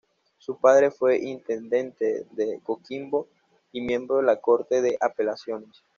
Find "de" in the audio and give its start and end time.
2.31-2.59, 4.17-4.23, 4.81-4.97